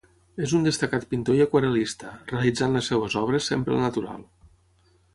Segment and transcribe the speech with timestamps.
[0.45, 4.29] És un destacat pintor i aquarel·lista, realitzant les seves obres sempre al natural.